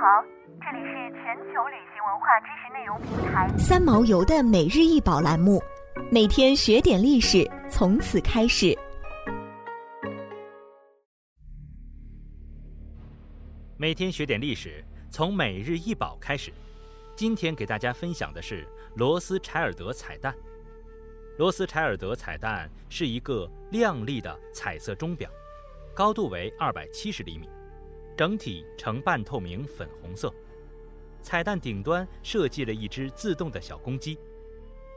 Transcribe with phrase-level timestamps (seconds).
[0.00, 0.24] 好，
[0.60, 5.60] 这里是全球旅行文化知识内容平台三毛游的每日一宝栏目，
[6.08, 8.78] 每天学点历史，从此开始。
[13.76, 16.52] 每天学点历史，从每日一宝开始。
[17.16, 20.32] 今天给大家分享的是罗斯柴尔德彩蛋。
[21.38, 25.28] 罗斯柴尔德彩蛋是一个亮丽的彩色钟表，
[25.92, 27.50] 高度为二百七十厘米，
[28.18, 30.34] 整体呈半透明粉红色。
[31.22, 34.18] 彩蛋顶端设计了一只自动的小公鸡，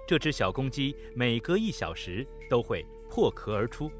[0.07, 3.91] 这只小公鸡每隔一小时都会破壳而出，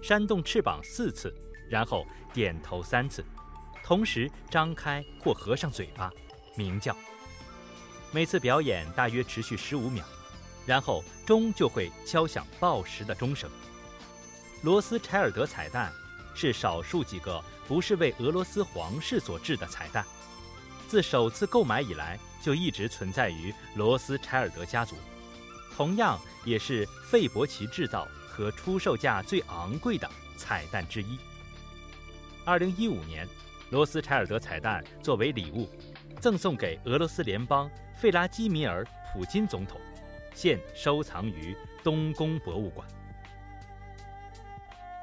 [0.00, 1.34] 扇动翅膀四次，
[1.68, 3.24] 然后点头三次，
[3.82, 6.08] 同时张开或合上嘴巴，
[6.56, 6.96] 鸣叫。
[8.12, 10.06] 每次表演大约持续十五秒。
[10.64, 13.50] 然后钟就会敲响报时的钟声。
[14.62, 15.90] 罗斯柴尔德彩蛋
[16.34, 20.04] 是少数几个不是为俄罗斯皇室所制的彩蛋，
[20.88, 24.96] 自首次购买以来就一直存在于罗斯柴尔德家族，
[25.76, 31.18] 同样也是费伯奇制造和出售价最昂贵的彩蛋之一。
[32.44, 33.28] 二零一五年，
[33.70, 35.68] 罗斯柴尔德彩蛋作为礼物，
[36.20, 38.82] 赠送给俄罗斯联邦费拉基米尔·
[39.12, 39.80] 普京总统。
[40.34, 42.88] 现收藏于东宫博物馆。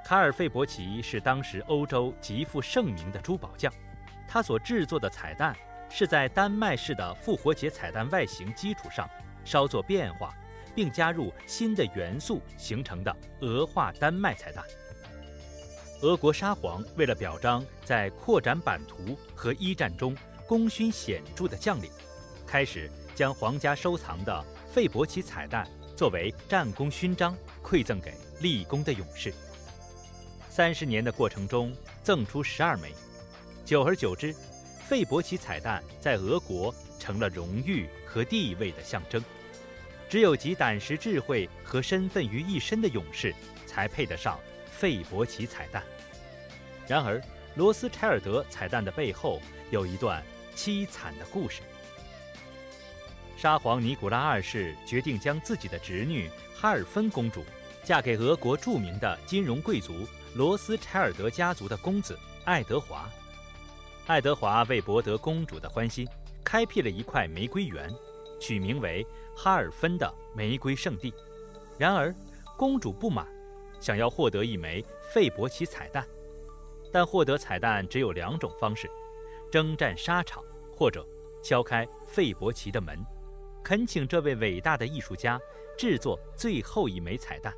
[0.08, 3.70] 卡尔费伯奇是当时欧洲极负盛名的珠宝匠，
[4.26, 5.54] 他所制作的彩蛋
[5.90, 9.06] 是在丹麦式的复活节彩蛋外形基础上
[9.44, 10.34] 稍作变化，
[10.74, 14.64] 并加入新的元素形成的俄化丹麦彩蛋。
[16.04, 20.16] 俄国沙皇为了表彰在扩展版图和一战中
[20.48, 21.92] 功勋显著的将领，
[22.46, 24.46] 开始将皇家收藏的。
[24.72, 29.34] 费伯奇彩蛋作为战功勋章馈赠给立功的勇士。
[30.58, 32.92] 三十年的过程中，赠出十二枚，
[33.64, 34.34] 久而久之，
[34.88, 39.24] 费伯奇彩蛋在俄国成了荣誉和地位的象征。
[40.10, 43.36] 只有集胆识、智慧和身份于一身的勇士，
[43.68, 45.84] 才配得上费伯奇彩蛋。
[46.88, 47.22] 然而，
[47.54, 50.24] 罗斯柴尔德彩蛋的背后有一段
[50.56, 51.62] 凄惨的故事。
[53.38, 57.44] 沙皇尼古拉二世决定将自己的侄女哈尔芬公主
[57.84, 59.94] 嫁给俄国著名的金融贵族
[60.38, 62.16] 罗斯柴尔德家族的公子
[62.46, 63.10] 爱德华。
[64.06, 66.08] 爱德华为博得公主的欢心，
[66.44, 67.92] 开辟了一块玫瑰园，
[68.40, 69.04] 取名为
[69.36, 71.12] 哈尔芬的玫瑰圣地。
[71.80, 72.14] 然而，
[72.56, 73.26] 公主不满，
[73.80, 76.08] 想要获得一枚费伯奇彩蛋，
[76.94, 78.88] 但获得彩蛋只有两种方式：
[79.52, 81.04] 征战沙场，或者
[81.44, 83.04] 敲开费伯奇的门。
[83.64, 85.42] 恳请这位伟大的艺术家
[85.76, 87.52] 制作最后一枚彩蛋。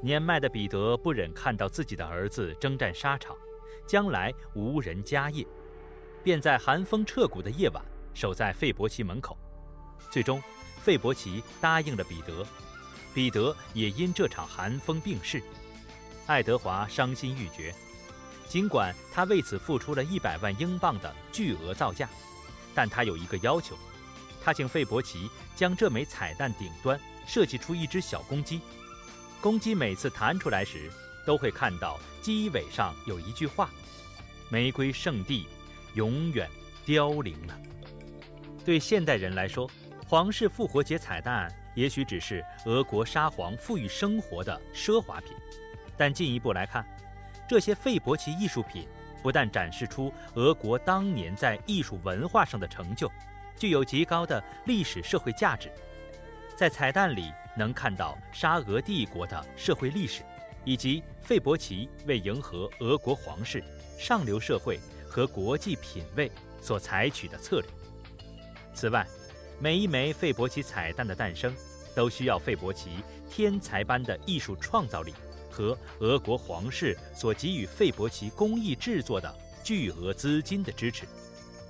[0.00, 3.36] 年迈的彼得不忍看到自己的儿子征战沙场，
[3.86, 5.44] 将来无人家业，
[6.22, 9.36] 便在寒风彻骨的夜晚守在费伯奇门口。
[10.10, 10.40] 最终，
[10.80, 12.46] 费伯奇答应了彼得，
[13.12, 15.42] 彼得也因这场寒风病逝。
[16.26, 17.74] 爱德华伤心欲绝，
[18.46, 22.08] 尽管他为此付出了一百万英镑的巨额造价，
[22.72, 23.76] 但他有一个要求。
[24.40, 28.60] 他请费伯奇将这枚彩蛋顶端设计出一只小公鸡，
[29.40, 30.90] 公鸡每次弹出来时，
[31.24, 33.70] 都会看到鸡尾上有一句话
[34.50, 35.46] ：“玫瑰圣地
[35.94, 36.48] 永远
[36.84, 37.56] 凋零了。”
[38.66, 39.70] 对现代人来说，
[40.08, 45.32] 皇室复活节彩蛋也许只是俄国沙皇富裕生活的奢华品，
[45.96, 46.84] 但进一步来看，
[47.48, 48.88] 这些费伯奇艺术品
[49.22, 53.10] 不但展示出俄国当年在艺术文化上的成就。
[53.56, 55.70] 具有极高的历史社会价值，
[56.56, 60.22] 在彩蛋里能看到沙俄帝国的社会历史，
[60.64, 63.62] 以及费伯奇为迎合俄国皇室、
[63.98, 66.30] 上流社会和国际品味
[66.60, 67.68] 所采取的策略。
[68.72, 69.06] 此外，
[69.60, 71.52] 每一枚费伯奇彩蛋的诞生，
[71.94, 75.12] 都需要费伯奇天才般的艺术创造力
[75.50, 81.04] 和俄国皇室所给予费伯奇工艺制作的巨额资金的支持，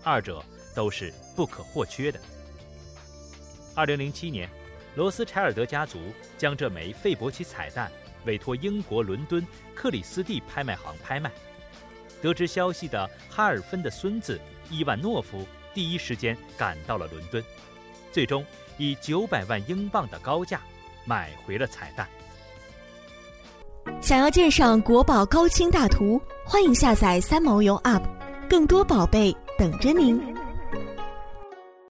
[0.04, 0.44] 二者。
[0.74, 2.20] 都是不可或缺的。
[3.74, 4.48] 二零零七年，
[4.98, 5.96] 罗斯柴尔德家族
[6.36, 7.88] 将这枚费伯奇彩蛋
[8.24, 11.30] 委托英国伦敦克里斯蒂拍卖行拍卖。
[12.20, 17.40] 得知消息的哈尔芬的孙子伊万诺夫第一时间赶到了伦敦，
[18.10, 18.44] 最终
[18.76, 20.60] 以九百万英镑的高价
[21.04, 22.08] 买回了彩蛋。
[24.00, 28.02] 想要鉴赏国宝高清大图，欢迎下载三毛游 App，
[28.50, 30.37] 更多宝贝等着您。